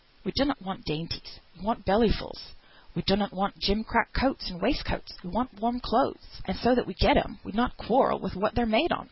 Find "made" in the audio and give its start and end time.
8.65-8.91